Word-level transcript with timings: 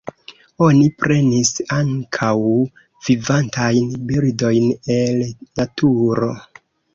Oni 0.67 0.85
prenis 1.01 1.51
ankaŭ 1.75 2.29
vivantajn 3.09 3.93
birdojn 4.13 4.67
el 4.97 5.23
naturo. 5.61 6.33